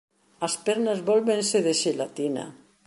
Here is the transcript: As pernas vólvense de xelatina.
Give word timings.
As 0.47 0.53
pernas 0.65 0.99
vólvense 1.09 1.57
de 1.65 1.73
xelatina. 1.81 2.45